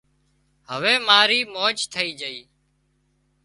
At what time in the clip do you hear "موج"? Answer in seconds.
1.53-1.77